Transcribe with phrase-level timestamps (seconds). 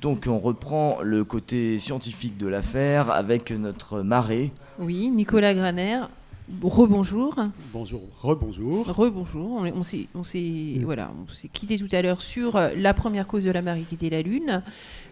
[0.00, 4.50] Donc on reprend le côté scientifique de l'affaire avec notre marée.
[4.78, 6.00] Oui, Nicolas Graner.
[6.62, 7.34] Rebonjour.
[7.72, 8.86] Bonjour, rebonjour.
[8.86, 9.62] Rebonjour.
[9.62, 11.12] On, on s'est, s'est, voilà,
[11.52, 14.20] quitté tout à l'heure sur euh, la première cause de la marée qui était la
[14.22, 14.62] Lune.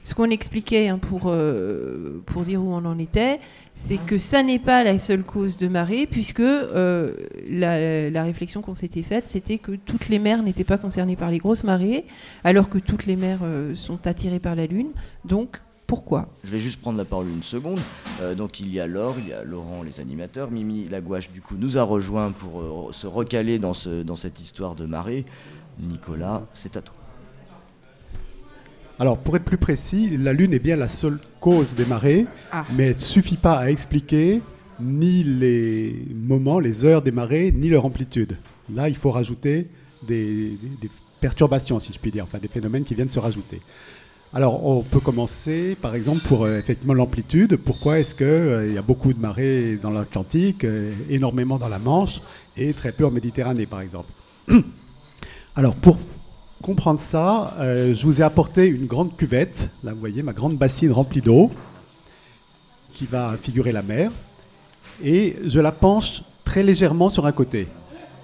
[0.05, 3.41] Ce qu'on expliquait hein, pour, euh, pour dire où on en était,
[3.77, 7.15] c'est que ça n'est pas la seule cause de marée, puisque euh,
[7.49, 11.31] la, la réflexion qu'on s'était faite, c'était que toutes les mers n'étaient pas concernées par
[11.31, 12.05] les grosses marées,
[12.45, 14.91] alors que toutes les mers euh, sont attirées par la Lune.
[15.25, 17.81] Donc, pourquoi Je vais juste prendre la parole une seconde.
[18.21, 20.51] Euh, donc il y a Laure, il y a Laurent, les animateurs.
[20.51, 24.39] Mimi Lagouache, du coup, nous a rejoint pour euh, se recaler dans, ce, dans cette
[24.41, 25.25] histoire de marée.
[25.81, 26.95] Nicolas, c'est à toi.
[29.01, 32.65] Alors, pour être plus précis, la Lune est bien la seule cause des marées, Ah.
[32.77, 34.43] mais elle ne suffit pas à expliquer
[34.81, 38.37] ni les moments, les heures des marées, ni leur amplitude.
[38.75, 39.69] Là, il faut rajouter
[40.07, 43.61] des, des- des perturbations, si je puis dire, enfin des phénomènes qui viennent se rajouter.
[44.35, 47.57] Alors, on peut commencer, par exemple, pour euh, effectivement l'amplitude.
[47.57, 52.21] Pourquoi est-ce qu'il y a beaucoup de marées dans l'Atlantique, euh, énormément dans la Manche
[52.55, 54.11] et très peu en Méditerranée, par exemple?
[55.57, 55.97] Alors, pour
[56.61, 59.71] comprendre ça, euh, je vous ai apporté une grande cuvette.
[59.83, 61.51] Là, vous voyez ma grande bassine remplie d'eau
[62.93, 64.11] qui va figurer la mer.
[65.03, 67.67] Et je la penche très légèrement sur un côté.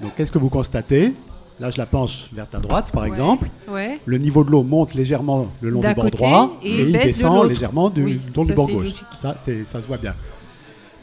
[0.03, 1.15] Donc, qu'est-ce que vous constatez?
[1.61, 3.09] Là, je la penche vers ta droite, par Ouais.
[3.09, 3.49] exemple.
[3.69, 4.01] Ouais.
[4.05, 6.99] Le niveau de l'eau monte légèrement le long du bord droit et et, il de
[6.99, 8.85] descend légèrement du, Oui, long du bord gauche.
[8.87, 9.05] logique.
[9.17, 10.15] Ça, ça se voit bien.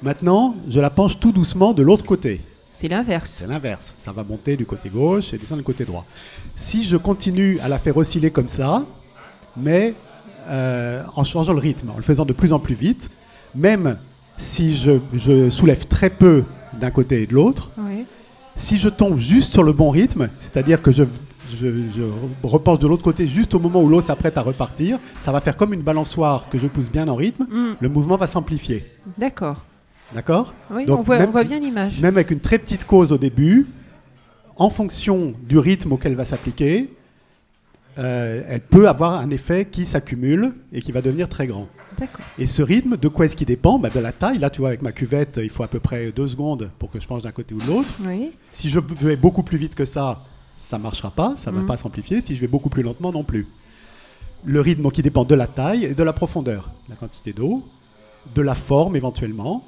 [0.04, 2.42] Maintenant, je la penche tout doucement de l'autre côté.
[2.74, 3.36] C'est l'inverse.
[3.40, 3.94] C'est l'inverse.
[3.98, 6.06] Ça va monter du côté gauche et descendre du côté droit.
[6.56, 8.84] Si je continue à la faire osciller comme ça,
[9.56, 9.94] mais
[10.50, 13.10] euh, en changeant le rythme, en le faisant de plus en plus vite,
[13.56, 13.98] même
[14.38, 16.44] si je, je soulève très peu
[16.80, 17.70] d'un côté et de l'autre.
[18.62, 21.04] Si je tombe juste sur le bon rythme, c'est-à-dire que je,
[21.60, 22.04] je, je
[22.44, 25.58] repenche de l'autre côté juste au moment où l'eau s'apprête à repartir, ça va faire
[25.58, 28.86] comme une balançoire que je pousse bien en rythme, Hmm, le mouvement va s'amplifier.
[29.18, 29.66] D'accord.
[30.14, 32.00] D'accord Oui, Donc, on, voit, même- on voit bien l'image.
[32.02, 33.66] Même avec une très petite cause au début,
[34.58, 36.94] en fonction du rythme auquel va s'appliquer,
[37.98, 41.68] euh, elle peut avoir un effet qui s'accumule et qui va devenir très grand.
[42.40, 44.38] Et ce rythme, de quoi est-ce qu'il dépend Bah, De la taille.
[44.40, 47.00] Là, tu vois, avec ma cuvette, il faut à peu près deux secondes pour que
[47.00, 47.94] je penche d'un côté ou de l'autre.
[48.06, 48.32] Oui.
[48.52, 50.24] Si je vais beaucoup plus vite que ça,
[50.58, 51.68] ça ne marchera pas, ça ne va Mhm.
[51.68, 52.22] pas s'amplifier.
[52.22, 53.48] Si je vais beaucoup plus lentement, non plus.
[54.44, 57.64] Le rythme qui dépend de la taille et de la profondeur, la quantité d'eau,
[58.34, 59.64] de la forme éventuellement.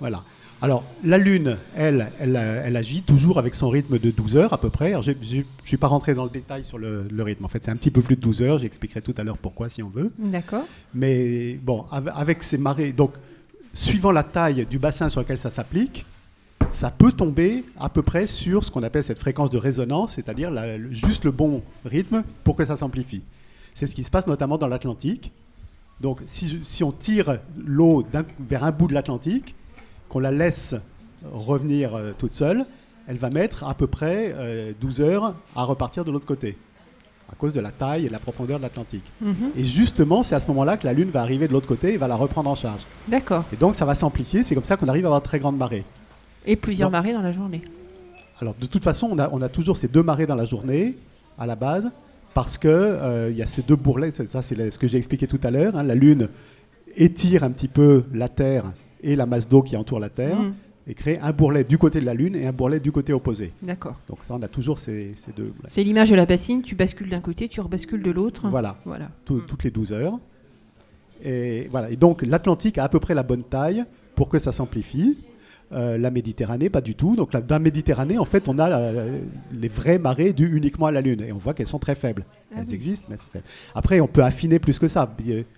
[0.00, 0.22] Voilà.
[0.60, 4.58] Alors, la Lune, elle, elle, elle agit toujours avec son rythme de 12 heures à
[4.60, 4.88] peu près.
[4.88, 7.44] Alors, Je ne suis pas rentré dans le détail sur le, le rythme.
[7.44, 8.58] En fait, c'est un petit peu plus de 12 heures.
[8.58, 10.12] J'expliquerai tout à l'heure pourquoi si on veut.
[10.18, 10.64] D'accord.
[10.94, 13.12] Mais bon, av- avec ces marées, donc
[13.72, 16.04] suivant la taille du bassin sur lequel ça s'applique,
[16.72, 20.50] ça peut tomber à peu près sur ce qu'on appelle cette fréquence de résonance, c'est-à-dire
[20.90, 23.22] juste le bon rythme pour que ça s'amplifie.
[23.74, 25.32] C'est ce qui se passe notamment dans l'Atlantique.
[26.00, 28.04] Donc si, on tire l'eau
[28.50, 29.54] vers un bout de l'Atlantique,
[30.08, 30.74] qu'on la laisse
[31.32, 32.64] revenir euh, toute seule,
[33.06, 36.56] elle va mettre à peu près euh, 12 heures à repartir de l'autre côté,
[37.32, 39.04] à cause de la taille et de la profondeur de l'Atlantique.
[39.20, 39.50] Mhm.
[39.56, 41.96] Et justement, c'est à ce moment-là que la Lune va arriver de l'autre côté et
[41.96, 42.82] va la reprendre en charge.
[43.08, 43.44] D'accord.
[43.52, 44.44] Et donc, ça va s'amplifier.
[44.44, 45.84] C'est comme ça qu'on arrive à avoir de très grandes marées.
[46.46, 47.62] Et plusieurs marées dans la journée.
[48.40, 50.96] Alors, de toute façon, on a, on a toujours ces deux marées dans la journée,
[51.38, 51.90] à la base,
[52.34, 54.10] parce que euh, y a ces deux bourrelets.
[54.12, 55.76] Ça, c'est ce que j'ai expliqué tout à l'heure.
[55.76, 55.82] hein.
[55.82, 56.28] La Lune
[56.96, 58.64] étire un petit peu la Terre
[59.02, 60.54] et la masse d'eau qui entoure la Terre Mhm.
[60.88, 63.52] et crée un bourrelet du côté de la Lune et un bourrelet du côté opposé.
[63.62, 63.96] D'accord.
[64.08, 65.52] Donc, ça, on a toujours ces, ces deux.
[65.66, 68.48] C'est l'image de la bassine, tu bascules d'un côté, tu rebascules de l'autre.
[68.48, 68.76] Voilà.
[68.84, 69.10] Voilà.
[69.24, 69.46] tout- Mm.
[69.46, 70.18] toutes les 12 heures.
[71.24, 71.90] Et, voilà.
[71.90, 75.18] et donc l'Atlantique a à peu près la bonne taille pour que ça s'amplifie.
[75.70, 77.14] Euh, la Méditerranée, pas du tout.
[77.14, 78.70] Donc là, dans la Méditerranée, en fait, on a
[79.52, 81.20] les vraies marées dues uniquement à la Lune.
[81.20, 82.24] Et on voit qu'elles sont très faibles.
[82.50, 82.74] Ah elles oui.
[82.74, 83.44] existent, mais elles sont faibles.
[83.74, 85.14] Après, on peut affiner plus que ça.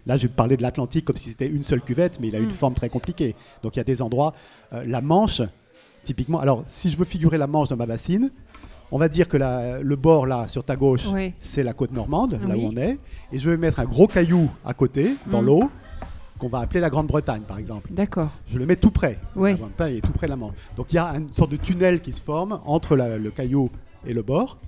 [0.06, 2.44] Là, je parlais de l'Atlantique comme si c'était une seule cuvette, mais il a Mm.
[2.44, 3.36] une forme très compliquée.
[3.62, 4.34] Donc il y a des endroits.
[4.72, 5.42] euh, la Manche,
[6.02, 6.40] typiquement.
[6.40, 8.30] Alors, si je veux figurer la Manche dans ma bassine,
[8.90, 11.06] on va dire que la- le bord là, sur ta gauche,
[11.38, 12.98] c'est la côte normande, là où on est.
[13.32, 15.46] Et je vais mettre un gros caillou à côté, dans Mm.
[15.46, 15.70] l'eau,
[16.40, 17.88] qu'on va appeler la Grande-Bretagne, par exemple.
[17.92, 18.30] D'accord.
[18.48, 19.18] Je le mets tout près.
[19.36, 19.52] Ouais.
[19.52, 20.54] La Grande-Bretagne est tout près de la Manche.
[20.76, 23.70] Donc il y a une sorte de tunnel qui se forme entre la- le caillou
[24.06, 24.58] et le bord.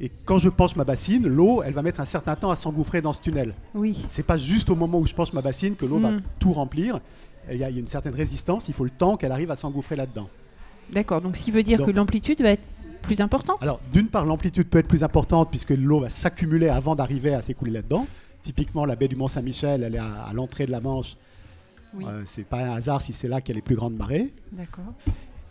[0.00, 3.00] Et quand je penche ma bassine, l'eau, elle va mettre un certain temps à s'engouffrer
[3.00, 3.54] dans ce tunnel.
[3.74, 4.04] Oui.
[4.08, 6.22] C'est pas juste au moment où je penche ma bassine que l'eau va Mm.
[6.40, 7.00] tout remplir.
[7.52, 9.50] Il y, a il y a une certaine résistance, il faut le temps qu'elle arrive
[9.50, 10.28] à s'engouffrer là-dedans.
[10.92, 11.20] D'accord.
[11.20, 12.62] Donc, ce qui veut dire Donc- que l'amplitude va être
[13.02, 13.62] plus importante?
[13.62, 17.42] Alors, d'une part, l'amplitude peut être plus importante puisque l'eau va s'accumuler avant d'arriver à
[17.42, 18.06] s'écouler là-dedans.
[18.44, 21.16] Typiquement, la baie du Mont-Saint-Michel, elle est à, à l'entrée de la Manche.
[21.94, 22.04] Oui.
[22.06, 24.34] Euh, c'est pas un hasard si c'est là qu'il y a les plus grandes marées.
[24.52, 24.84] D'accord.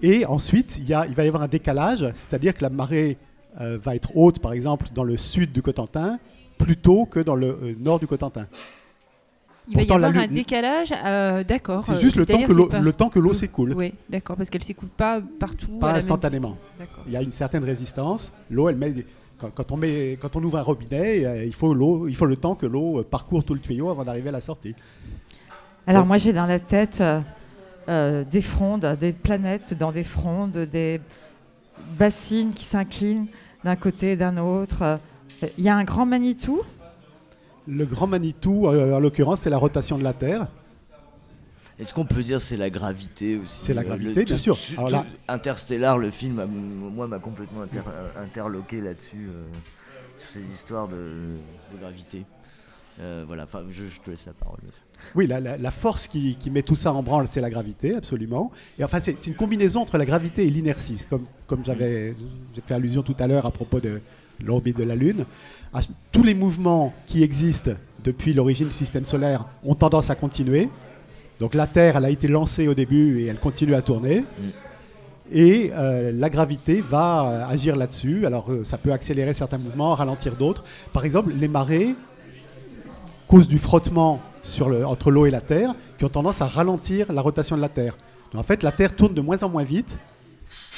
[0.02, 3.18] Et ensuite, il, y a- il va y avoir un décalage, c'est-à-dire que la marée
[3.62, 6.20] euh, va être haute, par exemple, dans le sud du Cotentin,
[6.60, 8.46] plutôt que dans le euh, nord du Cotentin.
[9.70, 11.84] Il va y avoir un décalage, euh, d'accord.
[11.86, 14.50] C'est juste le temps que l'eau pas- le temps que l'eau s'écoule, Oui, d'accord, parce
[14.50, 15.80] qu'elle s'écoule pas partout.
[15.80, 16.58] pas même- instantanément.
[17.08, 18.32] Il y a une certaine résistance.
[18.52, 18.94] L'eau, elle met.
[19.44, 22.26] Quand, quand on met, quand on ouvre un robinet, euh, il faut l'eau, il faut
[22.26, 24.74] le temps que l'eau euh, parcourt tout le tuyau avant d'arriver à la sortie.
[25.86, 27.04] Alors moi j'ai dans la tête
[27.90, 31.02] euh, des frondes, des planètes dans des frondes, des
[32.00, 33.28] bassines qui s'inclinent
[33.66, 35.00] d'un côté et d'un autre.
[35.58, 36.62] Il y a un grand Manitou?
[37.68, 40.48] Le grand Manitou, en l'occurrence, c'est la rotation de la Terre.
[41.80, 44.42] Est-ce qu'on peut dire c'est la gravité aussi C'est la euh, gravité, le- bien tout-
[44.42, 44.58] sûr.
[44.78, 47.82] Alors là- Interstellar, le film, a- moi, m'a complètement inter-
[48.22, 49.44] interloqué là-dessus, euh,
[50.18, 50.96] sur ces histoires de,
[51.74, 52.26] de gravité.
[53.00, 54.60] Euh, voilà, enfin, je, je te laisse la parole.
[55.16, 57.96] Oui, la, la- la force qui, qui met tout ça en branle, c'est la gravité,
[57.96, 58.52] absolument.
[58.78, 62.14] Et enfin, c'est une combinaison entre la gravité et l'inertie, comme, comme j'avais
[62.54, 64.00] j'ai fait allusion tout à l'heure à propos de
[64.44, 65.26] l'orbite de la Lune.
[65.74, 65.82] À-
[66.12, 67.72] tous les mouvements qui existent
[68.04, 70.70] depuis l'origine du système solaire ont tendance à continuer.
[71.44, 74.24] Donc la Terre, elle a été lancée au début et elle continue à tourner.
[75.30, 78.26] Et euh, la gravité va euh, agir là-dessus.
[78.26, 80.64] Alors euh, ça peut accélérer certains mouvements, ralentir d'autres.
[80.94, 81.96] Par exemple, les marées
[83.28, 87.12] cause du frottement sur le- entre l'eau et la Terre, qui ont tendance à ralentir
[87.12, 87.98] la rotation de la Terre.
[88.32, 90.00] Donc, en fait, la Terre tourne de moins en moins vite.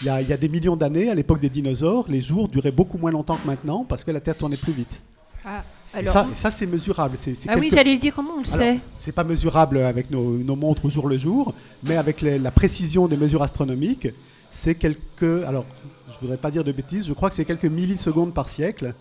[0.01, 2.47] Il y a, il y a des millions d'années, à l'époque des dinosaures, les jours
[2.49, 5.03] duraient beaucoup moins longtemps que maintenant parce que la Terre tournait plus vite.
[5.45, 5.63] Ah,
[5.95, 7.17] alors, ça, ça, c'est mesurable.
[7.47, 10.37] Ah oui, j'allais le dire, comment on le Alors, sait c'est pas mesurable avec nos,
[10.37, 11.53] nos montres au jour le jour,
[11.83, 14.07] mais avec les- la précision des mesures astronomiques,
[14.51, 15.43] c'est quelques.
[15.47, 15.65] Alors,
[16.09, 18.93] je voudrais pas dire de bêtises, je crois que c'est quelques millisecondes par siècle.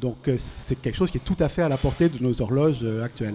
[0.00, 2.40] Donc, euh, c'est quelque chose qui est tout à fait à la portée de nos
[2.40, 3.34] horloges euh, actuelles.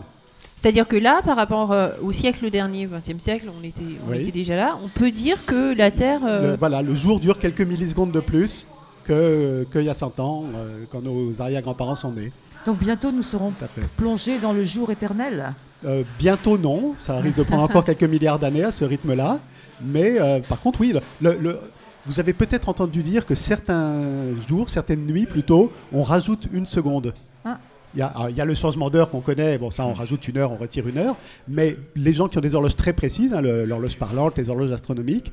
[0.55, 4.21] C'est-à-dire que là, par rapport euh, au siècle dernier, 20e siècle, on, était, on Oui.
[4.21, 6.21] était déjà là, on peut dire que la Terre...
[6.25, 8.65] euh, Le, voilà, le jour dure quelques millisecondes de plus
[9.03, 12.31] que- qu'il y a 100 ans, euh, quand nos arrière-grands-parents sont nés.
[12.65, 13.53] Donc bientôt nous serons
[13.97, 15.53] plongés dans le jour éternel.
[15.85, 19.39] Euh, bientôt non, ça risque de prendre encore quelques milliards d'années à ce rythme-là.
[19.83, 21.59] Mais euh, par contre, oui, le- le-
[22.05, 24.01] vous avez peut-être entendu dire que certains
[24.47, 27.13] jours, certaines nuits plutôt, on rajoute une seconde.
[27.43, 27.59] Ah.
[27.95, 29.93] Il y, a, alors, il y a le changement d'heure qu'on connaît, bon ça on
[29.93, 31.15] rajoute une heure, on retire une heure,
[31.47, 35.31] mais les gens qui ont des horloges très précises, hein, l'horloge parlante, les horloges astronomiques,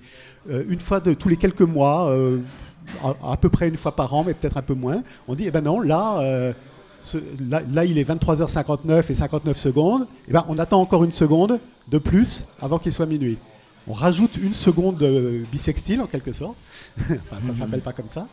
[0.51, 2.39] euh, une fois de tous les quelques mois, euh,
[3.03, 5.45] à, à peu près une fois par an, mais peut-être un peu moins, on dit,
[5.47, 6.53] eh ben non, là, euh,
[7.01, 7.19] ce-
[7.49, 11.59] là, là, il est 23h59 et 59 secondes, eh ben, on attend encore une seconde
[11.91, 13.39] de plus avant qu'il soit minuit.
[13.89, 15.03] On rajoute une seconde
[15.51, 16.57] bisextile en quelque sorte,
[17.01, 18.29] enfin, ça s'appelle pas comme ça.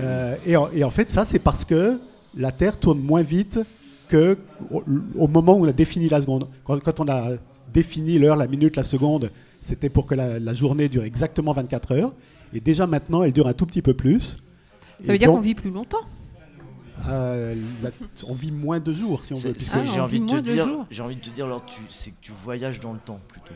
[0.00, 1.98] Euh, et, en, et en fait, ça, c'est parce que
[2.36, 3.60] la Terre tourne moins vite
[4.08, 4.38] que
[4.70, 4.82] au,
[5.16, 6.48] au moment où on a défini la seconde.
[6.64, 7.32] Quand, quand on a
[7.72, 11.92] défini l'heure, la minute, la seconde, c'était pour que la, la journée dure exactement 24
[11.92, 12.12] heures.
[12.54, 14.38] Et déjà maintenant, elle dure un tout petit peu plus.
[15.00, 16.00] Ça veut Et dire qu'on vit plus longtemps
[17.08, 17.90] euh, la-
[18.26, 19.54] on vit moins de jours, si on c'est- veut.
[19.74, 20.86] Ah, j'ai envie de te moins de dire, jours.
[20.90, 23.54] j'ai envie de te dire, alors tu, c'est que tu voyages dans le temps plutôt.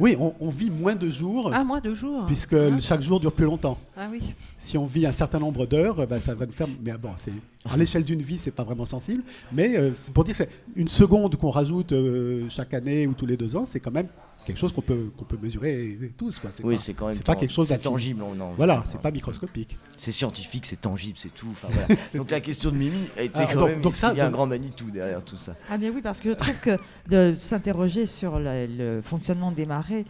[0.00, 2.26] Oui, on, on vit moins de jours, Ah, moins deux jours.
[2.26, 2.80] puisque Ah.
[2.80, 3.78] chaque jour dure plus longtemps.
[3.96, 4.20] Ah oui.
[4.58, 6.66] si on vit un certain nombre d'heures, ben, ça va nous faire.
[6.84, 7.30] Mais bon, c'est
[7.70, 9.22] à l'échelle d'une vie, c'est pas vraiment sensible.
[9.52, 13.12] Mais euh, c'est pour dire que c'est une seconde qu'on rajoute euh, chaque année ou
[13.14, 14.08] tous les deux ans, c'est quand même
[14.44, 16.38] quelque chose qu'on peut qu'on peut mesurer tous.
[16.38, 16.50] Quoi.
[16.62, 17.14] Oui, pas- c'est quand même.
[17.16, 18.22] c'est pas quelque chose C'est tangible.
[18.22, 19.76] on en- Voilà, c'est pas microscopique.
[19.96, 21.48] C'est scientifique, c'est tangible, c'est tout.
[21.52, 22.00] Enfin, voilà.
[22.14, 23.80] donc la question de Mimi a été Ah, quand donc- même.
[23.80, 25.54] donc est-ce ça, qu'il y a un grand Manitou derrière tout ça?
[25.70, 26.76] Ah bien oui, parce que je trouve que
[27.08, 30.04] de s'interroger sur la- le fonctionnement des marées,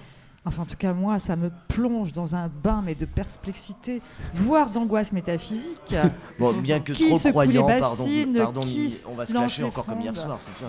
[0.47, 4.01] enfin en tout cas moi, ça me plonge dans un bain mais de perplexité,
[4.35, 5.95] voire d'angoisse métaphysique.
[6.39, 9.25] Bon, bien que Qui trop croyant, les pardon, bassines, pardon, qui Mimi, se on va
[9.27, 10.67] se clasher encore comme hier soir, c'est ça.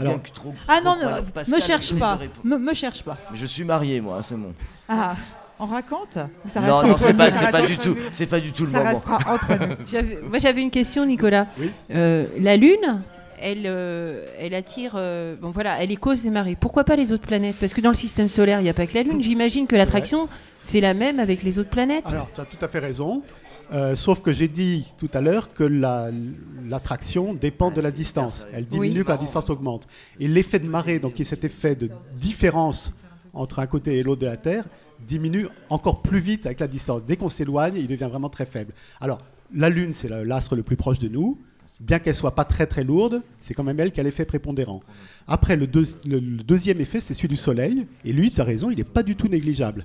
[0.00, 1.16] Alors- Bien que trop- Ah trop non, croyant.
[1.16, 3.16] ne Pascal, me cherche pas, me, me cherche pas.
[3.30, 4.52] Mais je suis marié, moi, c'est bon.
[4.88, 5.14] Ah,
[5.60, 8.78] on raconte Ça non, non, c'est pas, du tout, c'est pas du tout le Ça
[8.78, 8.90] moment.
[8.90, 9.74] restera entre nous.
[9.86, 11.46] J'avais- Moi, j'avais une question, Nicolas.
[11.58, 11.70] Oui.
[11.92, 13.02] Euh, la Lune,
[13.44, 14.94] elle, euh, elle attire.
[14.96, 16.56] euh, bon, voilà, elle est cause des marées.
[16.58, 17.56] Pourquoi pas les autres planètes?
[17.60, 19.22] Parce que dans le système solaire, il n'y a pas que la Lune.
[19.22, 20.28] J'imagine que l'attraction,
[20.62, 22.04] c'est la même avec les autres planètes.
[22.06, 23.22] Alors, tu as tout à fait raison.
[23.72, 26.10] Euh, sauf que j'ai dit tout à l'heure que la-
[26.68, 28.46] l'attraction dépend de la distance.
[28.52, 29.04] Elle diminue Oui.
[29.04, 29.86] quand la distance augmente.
[30.20, 32.92] Et l'effet de marée, donc qui est cet effet de différence
[33.32, 34.64] entre un côté et l'autre de la Terre,
[35.06, 37.02] diminue encore plus vite avec la distance.
[37.06, 38.72] Dès qu'on s'éloigne, il devient vraiment très faible.
[39.00, 39.18] Alors,
[39.54, 41.38] la Lune, c'est l'astre le plus proche de nous.
[41.80, 44.80] Bien qu'elle soit pas très très lourde, c'est quand même elle qui a l'effet prépondérant.
[45.26, 47.86] Après, le, deux- le- le deuxième effet, c'est celui du Soleil.
[48.04, 49.84] Et lui, tu as raison, il n'est pas du tout négligeable.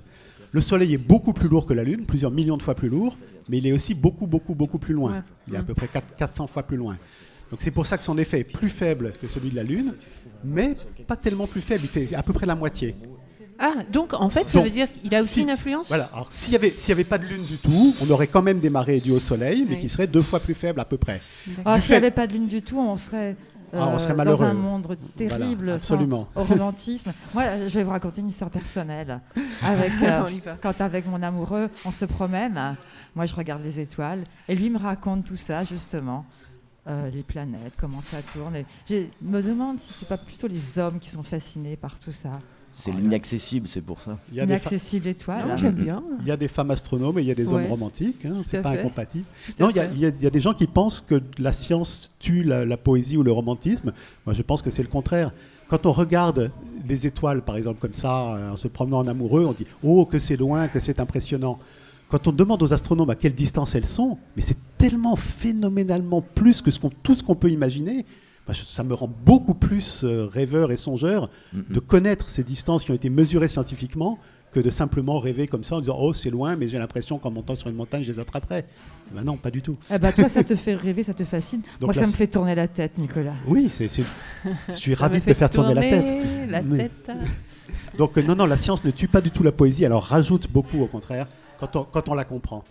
[0.52, 3.16] Le Soleil est beaucoup plus lourd que la Lune, plusieurs millions de fois plus lourd,
[3.48, 5.12] mais il est aussi beaucoup, beaucoup, beaucoup plus loin.
[5.14, 5.22] Ouais.
[5.48, 6.96] Il est à peu près 4 400 fois plus loin.
[7.50, 9.94] Donc c'est pour ça que son effet est plus faible que celui de la Lune,
[10.44, 10.76] mais
[11.08, 12.94] pas tellement plus faible, il fait à peu près la moitié.
[13.62, 16.08] Ah, donc en fait, ça Donc, veut dire qu'il a aussi si- une influence Voilà,
[16.14, 18.40] alors s'il n'y avait, s'il y avait pas de Lune du tout, on aurait quand
[18.42, 19.80] même des marées dues au Soleil, mais Oui.
[19.82, 21.20] qui seraient deux fois plus faibles à peu près.
[21.64, 23.36] Ah, S'il n'y avait pas de lune du tout, on serait
[23.72, 24.44] Ah, on serait euh, malheureux.
[24.46, 26.26] dans un monde terrible, Voilà, sans- absolument.
[26.34, 27.12] au romantisme.
[27.34, 29.20] Moi, je vais vous raconter une histoire personnelle.
[29.62, 30.22] Avec, euh,
[30.62, 32.76] quand avec mon amoureux, on se promène,
[33.14, 36.24] moi je regarde les étoiles, et lui me raconte tout ça, justement.
[36.88, 38.56] euh, les planètes, comment ça tourne.
[38.56, 42.10] Et je me demande si c'est pas plutôt les hommes qui sont fascinés par tout
[42.10, 42.40] ça.
[42.72, 44.18] C'est l'inaccessible, c'est pour ça.
[44.30, 45.56] Il y, a des fa- Inaccessible étoile.
[45.58, 46.02] J'aime bien.
[46.20, 47.54] il y a des femmes astronomes et il y a des Ouais.
[47.64, 48.24] hommes romantiques.
[48.24, 48.80] hein, c'est pas fait.
[48.80, 49.24] incompatible.
[49.46, 51.00] Tout Non, il y, a- il y a- il y a des gens qui pensent
[51.00, 53.92] que la science tue la, la poésie ou le romantisme.
[54.24, 55.32] Moi, je pense que c'est le contraire.
[55.68, 56.50] Quand on regarde
[56.88, 60.04] les étoiles, par exemple, comme ça, euh, en se promenant en amoureux, on dit Oh,
[60.06, 61.58] que c'est loin, que c'est impressionnant.
[62.08, 66.62] Quand on demande aux astronomes à quelle distance elles sont, mais c'est tellement phénoménalement plus
[66.62, 68.04] que ce qu'on- tout ce qu'on peut imaginer.
[68.54, 72.94] Ça me rend beaucoup plus euh, rêveur et songeur de connaître ces distances qui ont
[72.94, 74.18] été mesurées scientifiquement
[74.52, 77.30] que de simplement rêver comme ça en disant Oh, c'est loin, mais j'ai l'impression qu'en
[77.30, 78.64] montant sur une montagne, je les attraperai.
[79.12, 79.76] Ben non, pas du tout.
[79.92, 81.60] Eh ben, toi, ça te fait rêver, ça te fascine.
[81.80, 83.34] Donc Moi, là, ça me fait tourner la tête, Nicolas.
[83.46, 83.88] Oui, c'est,
[84.68, 86.06] je suis ravi de te faire tourner la tête.
[86.48, 87.10] La tête.
[87.98, 90.50] Donc euh, non, non, la science ne tue pas du tout la poésie, alors rajoute
[90.50, 91.26] beaucoup au contraire
[91.58, 92.64] quand on, quand on la comprend.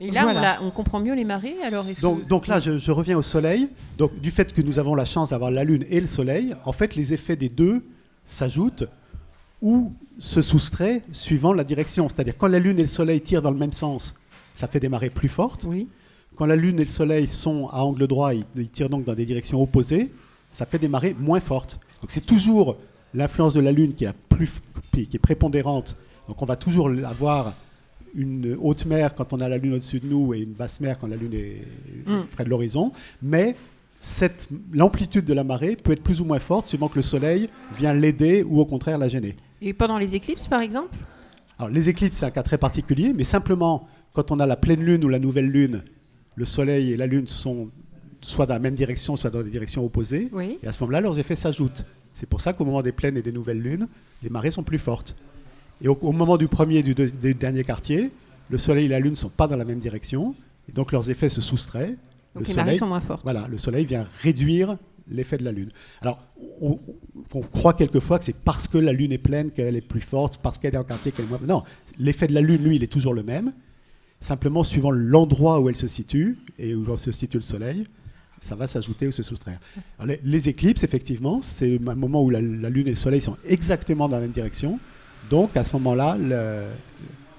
[0.00, 0.38] Et là, Voilà.
[0.38, 1.56] on, la- on comprend mieux les marées.
[1.62, 3.68] Alors, Donc, que- donc là, je, je reviens au Soleil.
[3.98, 6.72] Donc du fait que nous avons la chance d'avoir la Lune et le Soleil, en
[6.72, 7.84] fait, les effets des deux
[8.26, 8.84] s'ajoutent
[9.62, 12.08] ou se soustraient suivant la direction.
[12.08, 14.14] C'est-à-dire quand la Lune et le Soleil tirent dans le même sens,
[14.54, 15.64] ça fait des marées plus fortes.
[15.68, 15.88] Oui.
[16.36, 19.14] Quand la Lune et le Soleil sont à angle droit, ils, ils tirent donc dans
[19.14, 20.12] des directions opposées,
[20.52, 21.78] ça fait des marées moins fortes.
[22.02, 22.76] Donc c'est toujours
[23.14, 24.50] l'influence de la Lune qui est, la plus,
[24.92, 25.96] qui est prépondérante.
[26.28, 27.54] Donc on va toujours avoir
[28.14, 30.98] une haute mer quand on a la Lune au-dessus de nous et une basse mer
[30.98, 31.62] quand la Lune est
[32.06, 32.26] Mm.
[32.32, 32.92] près de l'horizon.
[33.22, 33.56] Mais
[34.72, 37.94] l'amplitude de la marée peut être plus ou moins forte suivant que le Soleil vient
[37.94, 39.34] l'aider ou au contraire la gêner.
[39.62, 40.94] Et pendant les éclipses, par exemple?
[41.58, 44.82] Alors, les éclipses, c'est un cas très particulier, mais simplement, quand on a la pleine
[44.84, 45.82] lune ou la nouvelle lune,
[46.34, 47.68] le soleil et la lune sont
[48.20, 50.28] soit dans la même direction, soit dans des directions opposées.
[50.32, 50.58] Oui.
[50.62, 51.84] Et à ce moment-là, leurs effets s'ajoutent.
[52.12, 53.86] C'est pour ça qu'au moment des pleines et des nouvelles lunes,
[54.22, 55.14] les marées sont plus fortes.
[55.82, 58.10] Et au, au moment du premier et du, deux- du dernier quartier,
[58.50, 60.34] le soleil et la lune ne sont pas dans la même direction,
[60.68, 61.96] et donc leurs effets se soustraient.
[62.34, 63.22] Donc le les marées sont moins fortes.
[63.22, 64.76] voilà, le soleil vient réduire
[65.10, 65.68] l'effet de la lune.
[66.00, 66.22] Alors,
[66.60, 66.78] on,
[67.34, 70.38] on croit quelquefois que c'est parce que la lune est pleine qu'elle est plus forte,
[70.38, 71.40] parce qu'elle est en quartier qu'elle est moins.
[71.46, 71.62] Non,
[71.98, 73.52] l'effet de la lune, lui, il est toujours le même.
[74.20, 77.84] Simplement, suivant l'endroit où elle se situe et où se situe le soleil,
[78.40, 79.58] ça va s'ajouter ou se soustraire.
[79.98, 83.20] Alors, les, les éclipses, effectivement, c'est un moment où la, la lune et le soleil
[83.20, 84.78] sont exactement dans la même direction.
[85.30, 86.66] Donc, à ce moment-là, le-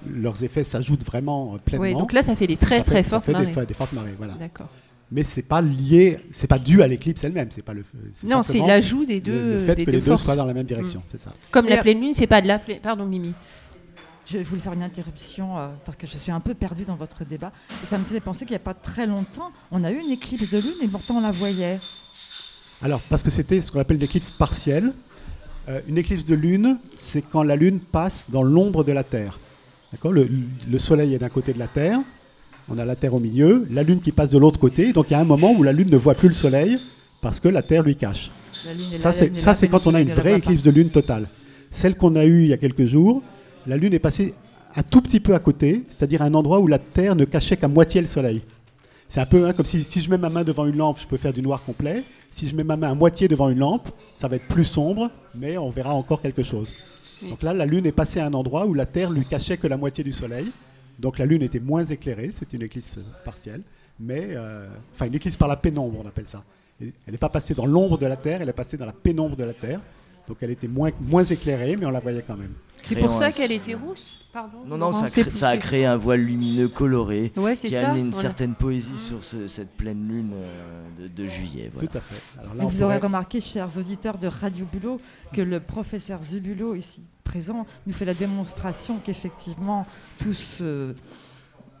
[0.08, 1.82] leurs effets s'ajoutent vraiment euh, pleinement.
[1.86, 3.66] Ouais, donc là, ça fait des très Ça fait- très ça fortes fait des- marées.
[3.66, 4.68] des fortes marées, voilà D'accord.
[5.10, 7.84] mais c'est pas lié, c'est pas dû à l'éclipse elle-même, c'est pas le.
[8.24, 10.44] Non, c'est l'ajout des le- deux, le fait des que deux les deux soient dans
[10.44, 11.32] la même direction, c'est ça.
[11.50, 12.80] Comme Et la à- pleine lune, c'est pas de la pleine.
[12.80, 13.32] Pardon, Mimi.
[14.28, 17.24] Je voulais faire une interruption euh, parce que je suis un peu perdue dans votre
[17.24, 17.52] débat.
[17.82, 20.10] Et ça me faisait penser qu'il n'y a pas très longtemps, on a eu une
[20.10, 21.78] éclipse de lune et pourtant on la voyait.
[22.82, 24.92] Alors parce que c'était ce qu'on appelle une éclipse partielle.
[25.68, 29.38] Euh, une éclipse de lune, c'est quand la lune passe dans l'ombre de la Terre.
[29.92, 30.28] D'accord le,
[30.70, 31.98] le soleil est d'un côté de la Terre,
[32.68, 34.92] on a la Terre au milieu, la lune qui passe de l'autre côté.
[34.92, 36.78] Donc il y a un moment où la lune ne voit plus le soleil
[37.20, 38.30] parce que la Terre lui cache.
[38.96, 41.28] Ça, c'est quand on a une vraie éclipse de lune totale.
[41.70, 43.22] Celle qu'on a eue il y a quelques jours,
[43.66, 44.34] la lune est passée
[44.74, 47.56] un tout petit peu à côté, c'est-à-dire à un endroit où la Terre ne cachait
[47.56, 48.42] qu'à moitié le soleil.
[49.08, 51.06] C'est un peu hein, comme si, si je mets ma main devant une lampe, je
[51.06, 52.04] peux faire du noir complet.
[52.30, 55.10] Si je mets ma main à moitié devant une lampe, ça va être plus sombre,
[55.34, 56.74] mais on verra encore quelque chose.
[57.22, 59.66] Donc là, la lune est passée à un endroit où la Terre lui cachait que
[59.66, 60.52] la moitié du soleil.
[60.98, 63.60] Donc la lune était moins éclairée, c'est une éclipse partielle,
[64.00, 66.42] mais euh, enfin une éclipse par la pénombre, on appelle ça.
[66.80, 69.36] Elle n'est pas passée dans l'ombre de la Terre, elle est passée dans la pénombre
[69.36, 69.80] de la Terre.
[70.28, 72.52] Donc elle était moins, moins éclairée, mais on la voyait quand même.
[72.82, 76.20] C'est pour ça qu'elle était rousse Pardon Non, non, ça, crée- a créé un voile
[76.20, 78.28] lumineux coloré Ouais, c'est qui a amené une voilà.
[78.28, 81.70] certaine poésie sur ce- cette pleine lune euh, de, de juillet.
[81.72, 81.88] voilà.
[81.88, 82.38] Tout à fait.
[82.40, 85.00] Alors là, Et on vous aurez remarqué, chers auditeurs de Radio Bulot,
[85.32, 89.86] que le professeur Zubulot, ici présent, nous fait la démonstration qu'effectivement,
[90.18, 90.94] tout ce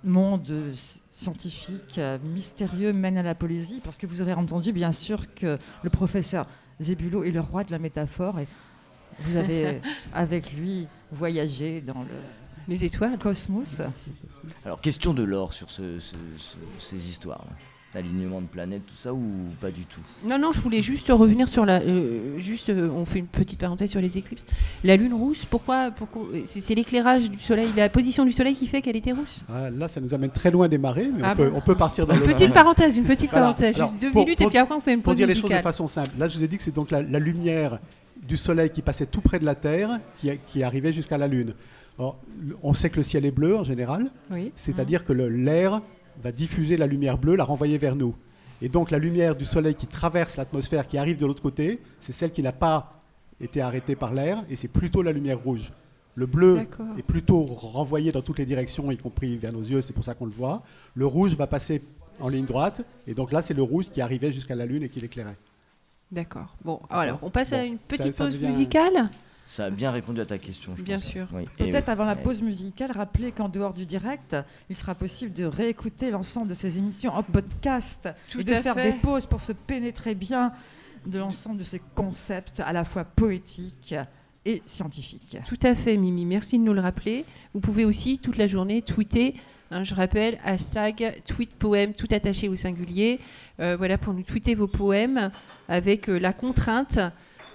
[0.02, 0.72] monde
[1.10, 5.58] scientifique, euh, mystérieux, mène à la poésie, parce que vous aurez entendu, bien sûr, que
[5.82, 6.46] le professeur
[6.80, 8.46] Zébulot est le roi de la métaphore, et
[9.20, 9.80] vous avez,
[10.14, 12.08] avec lui, voyagé dans le
[12.68, 13.18] Les étoiles.
[13.18, 13.80] cosmos.
[14.64, 17.44] Alors, question de l'or sur ce- ce- ce- ces histoires.
[17.96, 19.22] Alignement de planètes, tout ça, ou
[19.58, 20.00] pas du tout?
[20.22, 21.80] Non, non, je voulais juste revenir sur la.
[21.80, 24.44] euh, juste, euh, on fait une petite parenthèse sur les éclipses.
[24.84, 28.66] La lune rousse, pourquoi, pourquoi C'est c'est l'éclairage du soleil, la position du soleil qui
[28.66, 29.40] fait qu'elle était rousse?
[29.48, 31.74] Ah, là, ça nous amène très loin des marées, mais Ah on, peut, on peut
[31.74, 33.46] partir dans Une petite parenthèse, une petite Voilà.
[33.46, 33.76] parenthèse.
[33.76, 35.26] Alors, juste deux pour- minutes pour- et puis après on fait une Pour pause dire
[35.26, 37.18] les choses de façon simple, là je vous ai dit que c'est donc la, la
[37.18, 37.78] lumière
[38.28, 41.54] du soleil qui passait tout près de la Terre qui, qui arrivait jusqu'à la Lune.
[41.98, 42.18] Or,
[42.62, 44.52] on sait que le ciel est bleu en général, Oui.
[44.54, 45.80] c'est-à-dire que le- l'air
[46.22, 48.14] va diffuser la lumière bleue, la renvoyer vers nous.
[48.62, 52.12] Et donc la lumière du soleil qui traverse l'atmosphère, qui arrive de l'autre côté, c'est
[52.12, 53.02] celle qui n'a pas
[53.40, 55.72] été arrêtée par l'air, et c'est plutôt la lumière rouge.
[56.14, 56.66] Le bleu
[56.98, 60.14] est plutôt renvoyé dans toutes les directions, y compris vers nos yeux, c'est pour ça
[60.14, 60.62] qu'on le voit.
[60.94, 61.82] Le rouge va passer
[62.18, 64.88] en ligne droite, et donc là c'est le rouge qui arrivait jusqu'à la Lune et
[64.88, 65.36] qui l'éclairait.
[66.10, 66.56] D'accord.
[66.64, 69.10] Bon, alors on passe à une petite pause musicale.
[69.46, 70.74] Ça a bien répondu à ta question.
[70.76, 71.28] Je bien sûr.
[71.56, 74.36] Peut-être avant la pause musicale, rappeler qu'en dehors du direct,
[74.68, 78.74] il sera possible de réécouter l'ensemble de ces émissions en podcast Tout et de faire
[78.74, 80.52] des pauses pour se pénétrer bien
[81.06, 83.94] de l'ensemble de ces concepts à la fois poétiques
[84.44, 85.38] et scientifiques.
[85.46, 86.24] Tout à fait, Mimi.
[86.24, 87.24] Merci de nous le rappeler.
[87.54, 89.34] Vous pouvez aussi toute la journée tweeter.
[89.70, 93.20] Hein, je rappelle, hashtag tweet poème tout attaché au singulier.
[93.60, 95.30] Euh, voilà pour nous tweeter vos poèmes
[95.68, 97.00] avec euh, la contrainte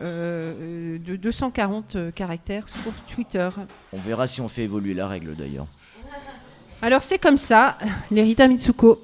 [0.01, 3.49] euh, de 240 euh, caractères sur Twitter.
[3.93, 5.67] On verra si on fait évoluer la règle d'ailleurs.
[6.81, 7.77] Alors c'est comme ça,
[8.09, 8.99] les Rita Mitsuko.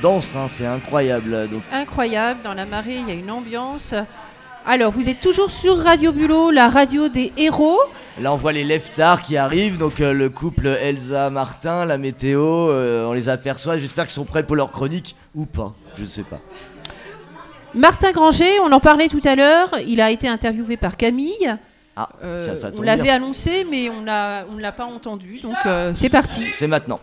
[0.00, 1.48] Dansent, hein, c'est incroyable.
[1.50, 3.94] Donc, Incroyable, dans la marée, il y a une ambiance.
[4.66, 7.78] Alors, vous êtes toujours sur Radio Bulot, la radio des héros.
[8.20, 13.06] Là, on voit les leftards qui arrivent, donc euh, le couple Elsa-Martin, la météo, euh,
[13.06, 13.78] on les aperçoit.
[13.78, 16.40] J'espère qu'ils sont prêts pour leur chronique ou pas, je ne sais pas.
[17.74, 21.56] Martin Granger, on en parlait tout à l'heure, il a été interviewé par Camille.
[21.94, 25.54] Ah, Euh, ça, ça on l'avait annoncé, mais on ne l'a pas entendu, donc
[25.94, 26.42] c'est parti.
[26.54, 27.00] C'est maintenant.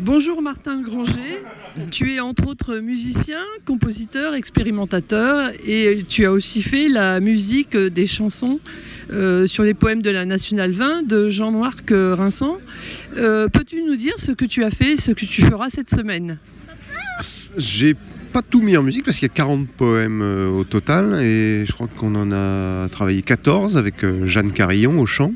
[0.00, 1.42] Bonjour Martin Granger,
[1.92, 8.06] tu es entre autres musicien, compositeur, expérimentateur et tu as aussi fait la musique des
[8.06, 8.58] chansons
[9.12, 12.58] euh, sur les poèmes de la Nationale 20 de Jean-Marc Rinsan.
[13.16, 16.38] Euh, Peux-tu nous dire ce que tu as fait, ce que tu feras cette semaine?
[17.56, 17.94] J'ai
[18.32, 21.64] pas tout mis en musique parce qu'il y a 40 poèmes euh, au total et
[21.64, 25.32] je crois qu'on en a travaillé 14 avec Jeanne Carillon au chant.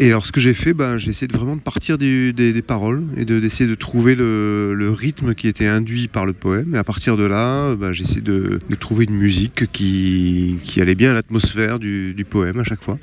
[0.00, 2.32] Et alors ce que j'ai fait, ben, j'ai essayé de vraiment de partir des,
[2.64, 6.76] paroles et de- d'essayer de, trouver le, rythme qui était induit par le poème.
[6.76, 10.94] Et à partir de là, ben, j'ai essayé de, trouver une musique qui, qui allait
[10.94, 12.96] bien à l'atmosphère du, du poème à chaque fois.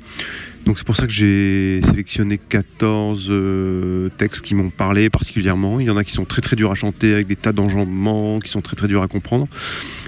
[0.64, 5.80] Donc c'est pour ça que j'ai sélectionné 14 euh, textes qui m'ont parlé particulièrement.
[5.80, 8.40] Il y en a qui sont très très durs à chanter avec des tas d'enjambements
[8.40, 9.48] qui sont très très durs à comprendre.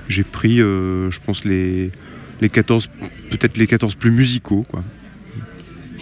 [0.08, 1.90] J'ai pris, euh, je pense, les,
[2.40, 2.88] les 14,
[3.28, 4.64] peut-être les 14 plus musicaux.
[4.70, 4.82] Quoi.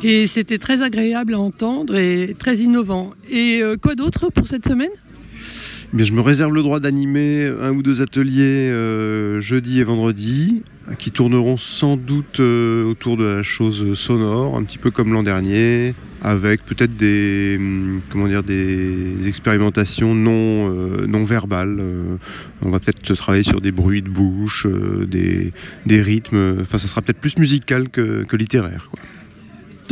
[0.03, 3.11] Et c'était très agréable à entendre et très innovant.
[3.31, 4.91] Et euh, quoi d'autre pour cette semaine?
[5.93, 9.85] Eh bien, je me réserve le droit d'animer un ou deux ateliers euh, jeudi et
[9.85, 10.63] vendredi
[10.99, 15.23] qui tourneront sans doute euh, autour de la chose sonore, un petit peu comme l'an
[15.23, 20.71] dernier, avec peut-être des, hum, comment dire, des expérimentations non,
[21.07, 21.81] non verbales.
[22.63, 24.67] On va peut-être travailler sur des bruits de bouche,
[25.09, 25.53] des,
[25.87, 26.59] des rythmes.
[26.61, 28.91] Enfin, ça sera peut-être plus musical que, littéraire.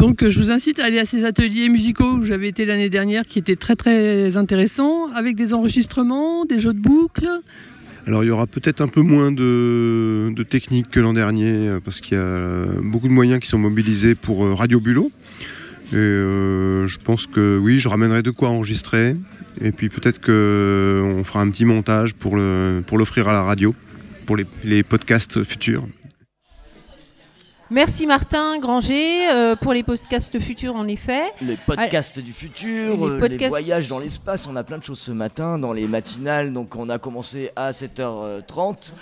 [0.04, 2.90] Donc euh, je vous incite à aller à ces ateliers musicaux où j'avais été l'année
[2.90, 7.26] dernière qui étaient très très intéressants, avec des enregistrements, des jeux de boucles.
[8.06, 11.80] Alors il y aura peut-être un peu moins de, de technique que l'an dernier euh,
[11.82, 15.10] parce qu'il y a beaucoup de moyens qui sont mobilisés pour euh, Radio Bulot.
[15.94, 19.16] Et je pense que oui, je ramènerai de quoi enregistrer.
[19.62, 23.74] Et puis peut-être qu'on fera un petit montage pour l'offrir à la radio,
[24.26, 25.86] pour les podcasts futurs.
[27.70, 31.22] Merci Martin Granger euh, pour les podcasts futurs en effet.
[31.40, 34.84] Les podcasts du futur, Les euh, les, podcasts- voyages dans l'espace, on a plein de
[34.84, 36.52] choses ce matin dans les matinales.
[36.52, 38.92] Donc on a commencé à 7h30.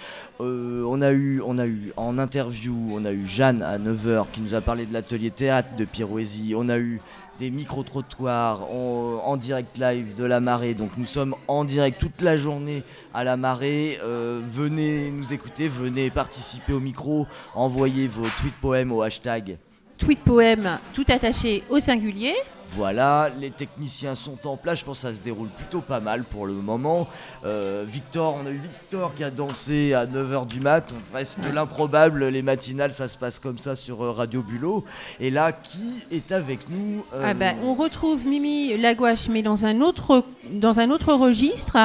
[0.41, 4.27] Euh, on, a eu, on a eu en interview, on a eu Jeanne à 9h
[4.33, 6.55] qui nous a parlé de l'atelier théâtre de Pirouésie.
[6.57, 7.01] On a eu
[7.43, 10.75] des micro-trottoirs en, en direct live de la marée.
[10.75, 13.99] Donc nous sommes en direct toute la journée à la marée.
[14.05, 17.27] Euh, venez nous écouter, venez participer au micro,
[17.57, 19.59] envoyez vos tweets poèmes au hashtag
[20.03, 22.35] Tweet poème tout attaché au singulier.
[22.75, 26.25] Voilà, les techniciens sont en place, je pense que ça se déroule plutôt pas mal
[26.25, 27.07] pour le moment.
[27.45, 31.39] Euh, Victor, on a eu Victor qui a dansé à 9h du mat, on reste
[31.39, 34.85] de l'improbable, les matinales ça se passe comme ça sur euh, Radio Bulot.
[35.21, 39.67] Et là, qui est avec nous Euh, Ah bah, on retrouve Mimi Lagouache, mais dans
[39.67, 41.77] un autre, dans un autre registre,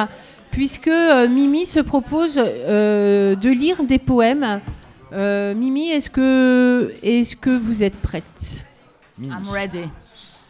[0.50, 0.90] puisque
[1.30, 4.60] Mimi se propose euh, de lire des poèmes.
[5.12, 8.66] Euh, Mimi, est-ce que, est que vous êtes prête
[9.16, 9.32] Mimi.
[9.32, 9.84] I'm ready.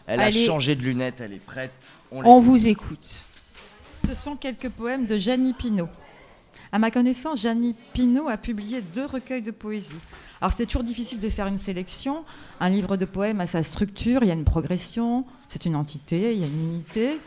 [0.07, 0.43] Elle Allez.
[0.43, 1.99] a changé de lunettes, elle est prête.
[2.11, 3.23] On On vous écoute.
[4.07, 5.89] Ce sont quelques poèmes de Jeannie Pinault.
[6.73, 9.97] À ma connaissance, Jeannie Pinault a publié deux recueils de poésie.
[10.41, 12.25] Alors c'est toujours difficile de faire une sélection.
[12.61, 16.33] Un livre de poèmes a sa structure, il y a une progression, c'est une entité,
[16.35, 17.19] il y a une unité,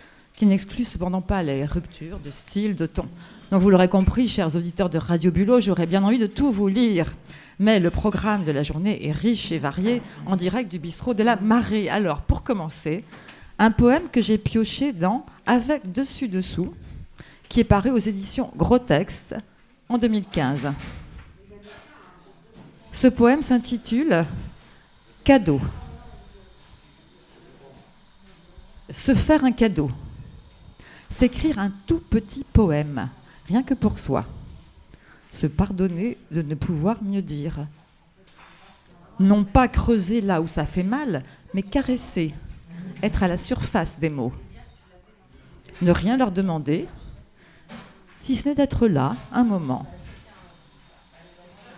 [0.41, 3.05] qui n'exclut cependant pas les ruptures de style, de ton.
[3.51, 6.67] Donc vous l'aurez compris, chers auditeurs de Radio Bulot, j'aurais bien envie de tout vous
[6.67, 7.13] lire.
[7.59, 11.21] Mais le programme de la journée est riche et varié en direct du bistrot de
[11.21, 11.89] la Marée.
[11.91, 13.05] Alors pour commencer,
[13.59, 16.73] un poème que j'ai pioché dans Avec dessus-dessous,
[17.47, 19.35] qui est paru aux éditions Gros Texte
[19.89, 20.71] en 2015.
[22.91, 24.25] Ce poème s'intitule
[25.23, 25.61] Cadeau.
[28.89, 29.91] Se faire un cadeau.
[31.11, 33.09] S'écrire un tout petit poème,
[33.47, 34.25] rien que pour soi.
[35.29, 37.67] Se pardonner de ne pouvoir mieux dire.
[39.19, 41.21] Non pas creuser là où ça fait mal,
[41.53, 42.33] mais caresser,
[43.03, 44.33] être à la surface des mots.
[45.81, 46.87] Ne rien leur demander,
[48.21, 49.85] si ce n'est d'être là un moment.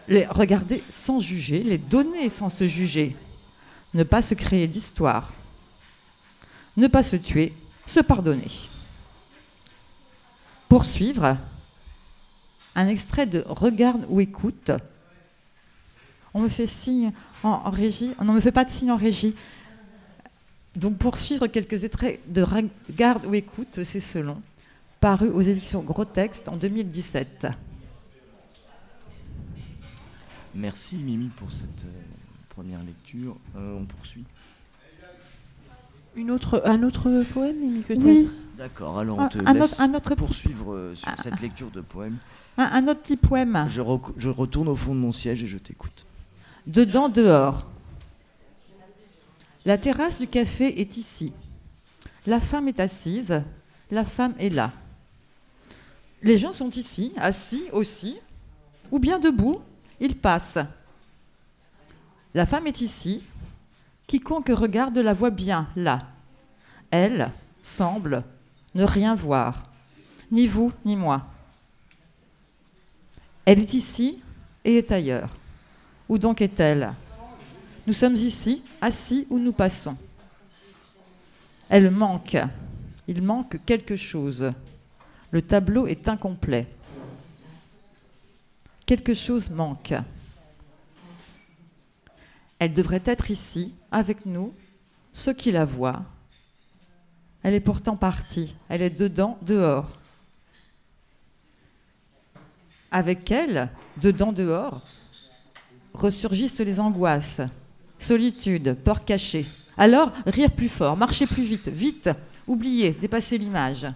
[0.08, 3.15] Les regarder sans juger, les donner sans se juger.
[3.93, 5.34] Ne pas se créer d'histoire.
[6.78, 7.54] Ne pas se tuer,
[7.86, 8.50] se pardonner.
[10.73, 11.38] Poursuivre,
[12.73, 14.71] un extrait de Regarde ou écoute.
[16.33, 17.12] On me fait signe
[17.43, 18.15] en, en régie.
[18.17, 19.36] On ne me fait pas de signe en régie.
[20.75, 24.41] Donc poursuivre quelques extraits de Regarde ou écoute, c'est selon.
[24.99, 27.45] paru aux éditions Gros Texte en 2017.
[30.55, 32.01] Merci Mimi pour cette euh,
[32.49, 33.38] première lecture.
[33.55, 34.25] Euh, on poursuit.
[36.15, 38.03] Une autre, un autre poème, Mimi, peut-être?
[38.03, 38.27] Oui.
[38.57, 41.81] D'accord, alors on te un laisse autre- un autre petit- poursuivre sur cette lecture de
[41.81, 42.17] poème.
[42.57, 43.65] Un, autre petit poème.
[43.67, 43.81] Je
[44.29, 46.05] retourne au fond de mon siège et je t'écoute.
[46.67, 47.65] Dedans, dehors.
[49.65, 51.33] La terrasse du café est ici.
[52.27, 53.41] La femme est assise.
[53.91, 54.71] La femme est là.
[56.21, 58.17] Les gens sont ici, assis aussi,
[58.91, 59.61] ou bien debout.
[59.99, 60.59] Ils passent.
[62.33, 63.25] La femme est ici.
[64.07, 66.03] Quiconque regarde la voit bien là.
[66.91, 68.23] Elle semble
[68.75, 69.69] ne rien voir,
[70.31, 71.25] ni vous ni moi.
[73.45, 74.21] Elle est ici
[74.63, 75.29] et est ailleurs.
[76.09, 76.93] Où donc est-elle?
[77.86, 79.97] Nous sommes ici, assis où nous passons.
[81.69, 82.38] Elle manque.
[83.07, 84.53] Il manque quelque chose.
[85.31, 86.67] Le tableau est incomplet.
[88.86, 89.93] Quelque chose manque.
[92.59, 94.53] Elle devrait être ici, avec nous,
[95.12, 96.03] ceux qui la voient.
[97.43, 98.56] Elle est pourtant partie.
[98.69, 99.91] Elle est dedans, dehors.
[102.89, 104.82] Avec elle, dedans, dehors,
[105.93, 107.41] ressurgissent les angoisses.
[107.99, 109.45] Solitude, peur cachée.
[109.77, 112.10] Alors, rire plus fort, marcher plus vite, vite,
[112.47, 113.88] oublier, dépasser l'image.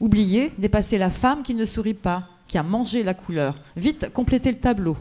[0.00, 3.56] Oublier, dépasser la femme qui ne sourit pas, qui a mangé la couleur.
[3.76, 4.96] Vite, compléter le tableau.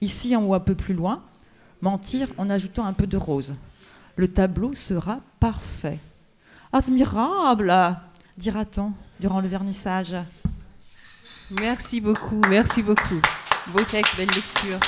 [0.00, 1.22] Ici en haut un peu plus loin,
[1.80, 3.54] mentir en ajoutant un peu de rose.
[4.16, 5.98] Le tableau sera parfait.
[6.72, 7.74] Admirable,
[8.38, 10.14] dira-t-on durant le vernissage.
[11.58, 13.20] Merci beaucoup, merci beaucoup.
[13.72, 14.78] Beau texte, belle lecture.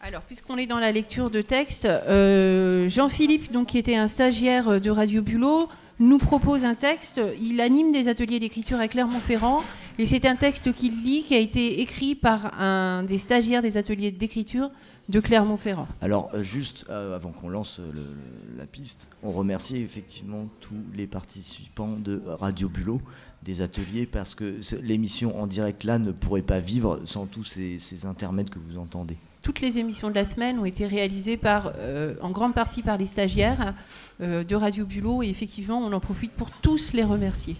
[0.00, 4.80] Alors, puisqu'on est dans la lecture de texte, euh, Jean-Philippe, donc, qui était un stagiaire
[4.80, 5.68] de Radio Bulot,
[6.00, 7.20] nous propose un texte.
[7.40, 9.62] Il anime des ateliers d'écriture à Clermont-Ferrand.
[9.98, 13.76] Et c'est un texte qu'il lit, qui a été écrit par un des stagiaires des
[13.76, 14.70] ateliers d'écriture
[15.10, 15.88] de Clermont-Ferrand.
[16.00, 20.48] Alors, euh, juste euh, avant qu'on lance euh, le- le- la piste, on remercie effectivement
[20.60, 23.00] tous les participants de Radio Bulot
[23.42, 27.78] des ateliers parce que l'émission en direct là ne pourrait pas vivre sans tous ces,
[27.78, 29.16] ces intermèdes que vous entendez.
[29.42, 32.98] Toutes les émissions de la semaine ont été réalisées par, euh, en grande partie par
[32.98, 33.74] les stagiaires
[34.20, 35.22] euh, de Radio Bulot.
[35.22, 37.56] Et effectivement, on en profite pour tous les remercier.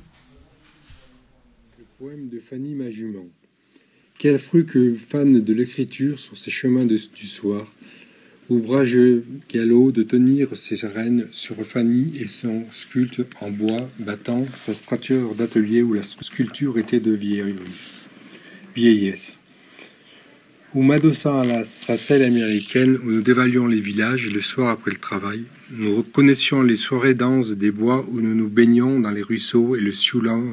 [1.79, 3.25] Le poème de Fanny Majument.
[4.21, 7.73] Quel fruit que fan de l'écriture sur ces chemins du soir,
[8.51, 14.75] ouvrageux galop de tenir ses rênes sur Fanny et son sculpte en bois battant sa
[14.75, 17.19] strature d'atelier où la sculpture était de
[18.75, 19.39] vieillesse.
[20.75, 24.91] Ou m'adossant à la, sa selle américaine où nous dévalions les villages le soir après
[24.91, 29.23] le travail, nous reconnaissions les soirées denses des bois où nous nous baignions dans les
[29.23, 30.45] ruisseaux et le sioulant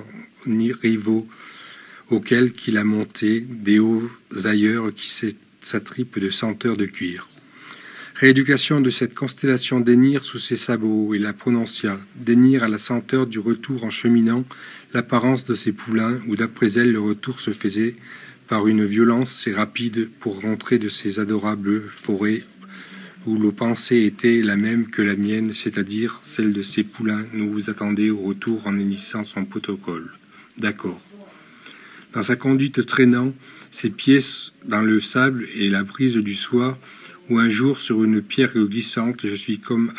[0.45, 1.27] ni rivaux
[2.09, 4.09] auquel qu'il a monté des hauts
[4.45, 5.09] ailleurs qui
[5.61, 7.27] s'attripent de senteurs de cuir.
[8.15, 13.27] Rééducation de cette constellation d'énir sous ses sabots et la prononcia, d'énir à la senteur
[13.27, 14.43] du retour en cheminant
[14.93, 17.95] l'apparence de ses poulains où d'après elle le retour se faisait
[18.47, 22.43] par une violence si rapide pour rentrer de ces adorables forêts
[23.27, 27.51] où le pensée était la même que la mienne, c'est-à-dire celle de ses poulains, nous
[27.51, 30.09] vous attendez au retour en initiant son protocole.
[30.57, 31.06] D'accord.
[32.13, 33.33] Dans sa conduite traînant,
[33.69, 34.19] ses pieds
[34.65, 36.77] dans le sable et la brise du soir,
[37.29, 39.91] où un jour sur une pierre glissante, je suis comme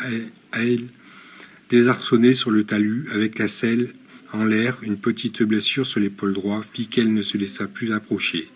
[0.53, 0.87] à elle,
[1.69, 3.93] désarçonné sur le talus, avec la selle
[4.33, 8.49] en l'air, une petite blessure sur l'épaule droit, fit qu'elle ne se laissa plus approcher.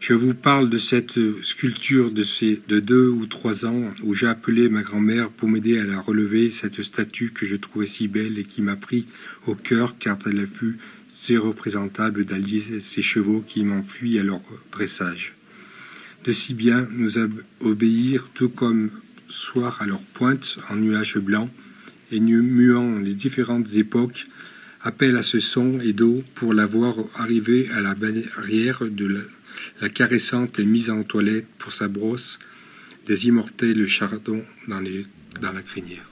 [0.00, 2.24] Je vous parle de cette sculpture de,
[2.68, 6.52] de deux ou trois ans où j'ai appelé ma grand-mère pour m'aider à la relever,
[6.52, 9.06] cette statue que je trouvais si belle et qui m'a pris
[9.46, 10.46] au cœur car elle a
[11.08, 14.40] si représentable d'allier ces chevaux qui m'enfuient à leur
[14.70, 15.34] dressage.
[16.24, 17.14] De si bien nous
[17.60, 18.90] obéir tout comme
[19.28, 21.50] soir à leur pointe en nuages blancs
[22.12, 24.26] et muant les différentes époques,
[24.82, 29.24] appel à ce son et d'eau pour la voir arriver à la barrière de
[29.80, 32.38] la, caressante et mise en toilette pour sa brosse
[33.06, 34.82] des immortels chardons dans,
[35.40, 36.08] dans la crinière.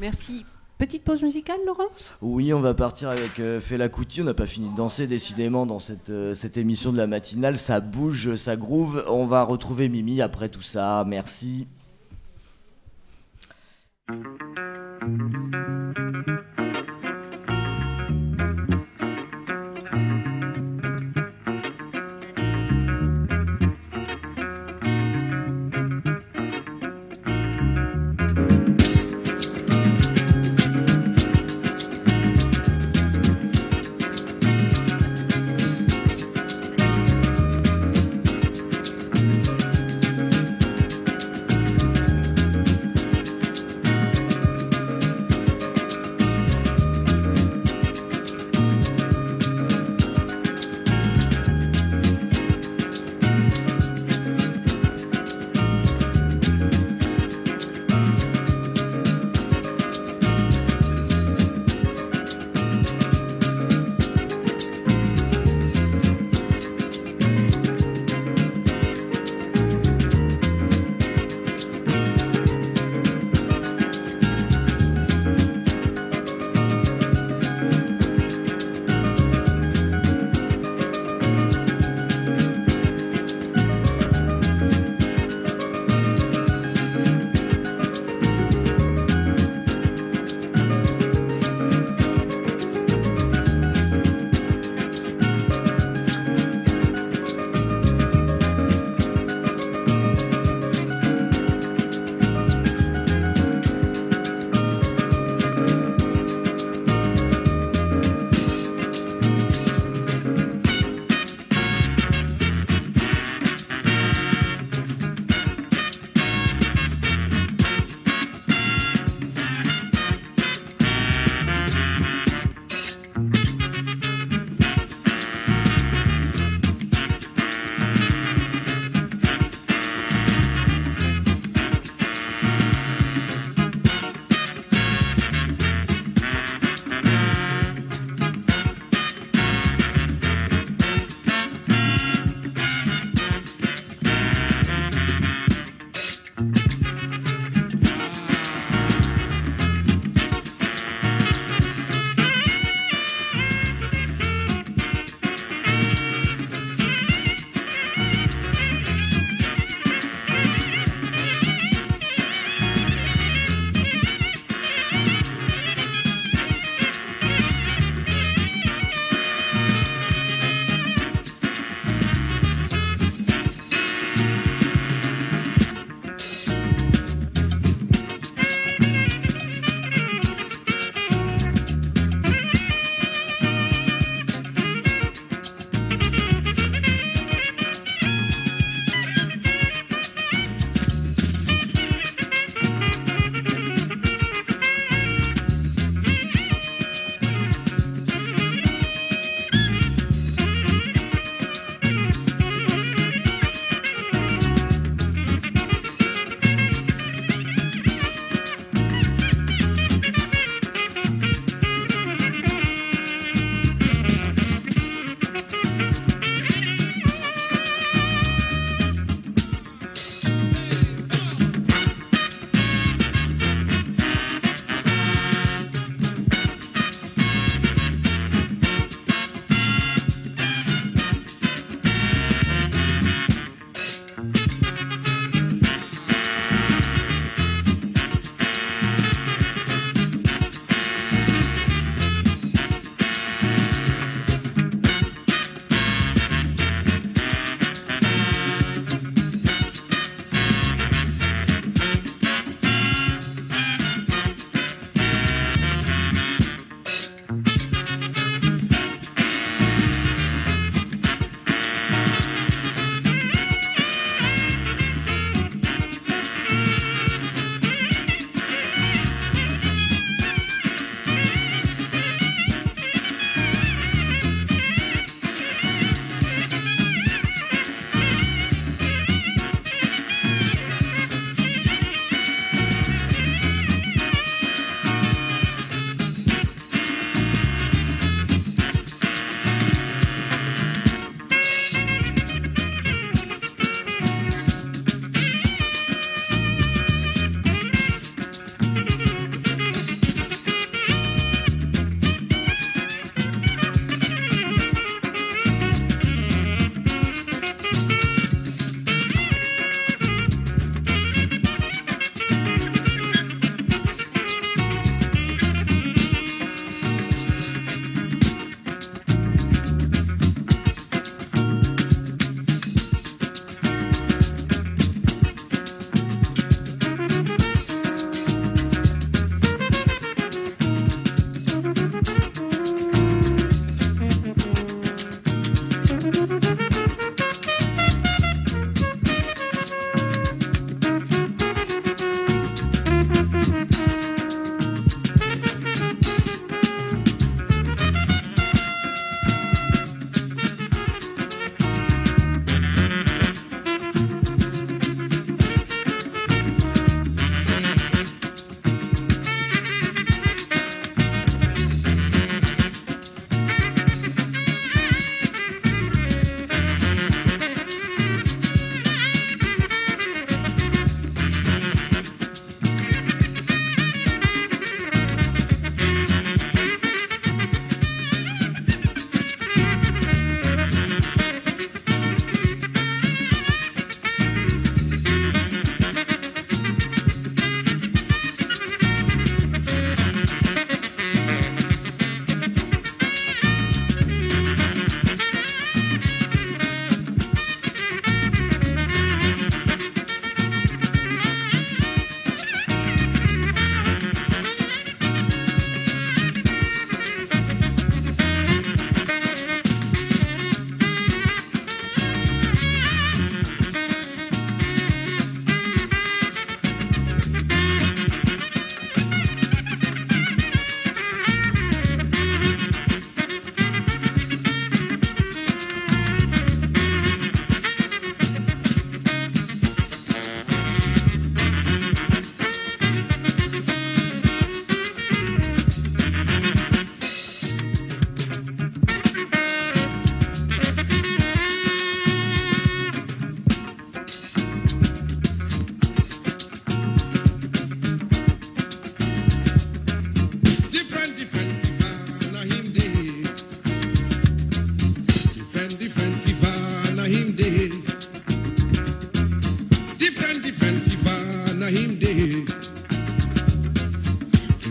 [0.00, 0.44] Merci.
[0.78, 1.88] Petite pause musicale, Laurent
[2.20, 4.20] Oui, on va partir avec euh, Fela Kuti.
[4.20, 7.56] On n'a pas fini de danser, décidément, dans cette, euh, cette émission de la matinale.
[7.56, 9.02] Ça bouge, ça groove.
[9.08, 11.02] On va retrouver Mimi après tout ça.
[11.06, 11.66] Merci.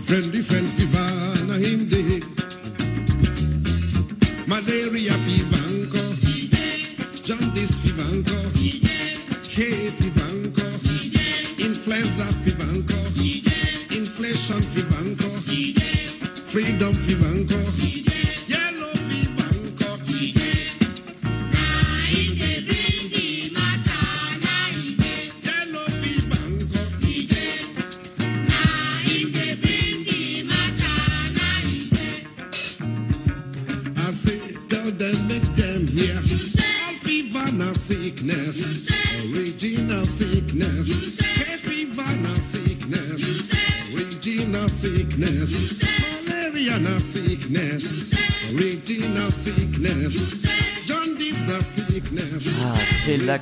[0.06, 0.85] friendly friend.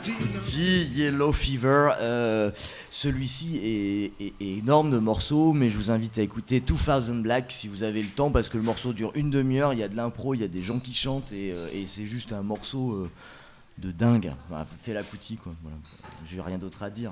[0.05, 1.91] Yellow Fever.
[1.99, 2.51] euh,
[2.89, 3.59] Celui-ci
[4.19, 8.01] est, énorme de morceaux, mais je vous invite à écouter 2000 Black si vous avez
[8.01, 9.73] le temps, parce que le morceau dure une demi-heure.
[9.73, 12.05] Il y a de l'impro, il y a des gens qui chantent, et, euh, c'est
[12.05, 13.09] juste un morceau euh,
[13.77, 14.33] de dingue.
[14.49, 15.53] Enfin, Fela Kuti, quoi.
[16.29, 17.11] J'ai rien d'autre à dire.